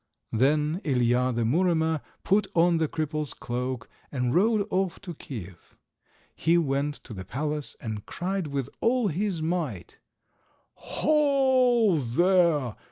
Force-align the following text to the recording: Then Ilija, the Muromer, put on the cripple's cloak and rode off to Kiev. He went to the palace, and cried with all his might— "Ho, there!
Then 0.31 0.81
Ilija, 0.83 1.31
the 1.35 1.43
Muromer, 1.43 2.01
put 2.23 2.47
on 2.55 2.77
the 2.77 2.87
cripple's 2.87 3.35
cloak 3.35 3.87
and 4.11 4.33
rode 4.33 4.65
off 4.71 4.99
to 5.01 5.13
Kiev. 5.13 5.77
He 6.35 6.57
went 6.57 6.95
to 7.03 7.13
the 7.13 7.23
palace, 7.23 7.75
and 7.79 8.03
cried 8.07 8.47
with 8.47 8.67
all 8.79 9.09
his 9.09 9.43
might— 9.43 9.99
"Ho, 10.73 11.97
there! 11.97 12.77